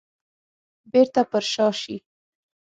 بيرته 0.91 1.21
پر 1.31 1.43
شا 1.53 1.67
شي. 1.81 1.97